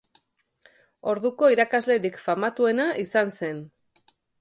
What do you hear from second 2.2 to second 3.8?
famatuena izan zen.